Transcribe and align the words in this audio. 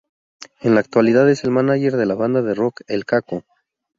En 0.61 0.73
la 0.73 0.79
actualidad 0.79 1.29
es 1.29 1.43
el 1.43 1.51
mánager 1.51 1.95
de 1.95 2.07
la 2.07 2.15
banda 2.15 2.41
de 2.41 2.55
rock 2.55 2.81
El 2.87 3.05
Caco. 3.05 3.43